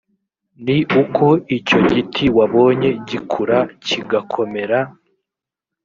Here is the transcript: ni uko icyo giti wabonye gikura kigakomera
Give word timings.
ni 0.65 0.77
uko 1.01 1.25
icyo 1.57 1.77
giti 1.89 2.25
wabonye 2.37 2.89
gikura 3.09 3.57
kigakomera 3.85 4.79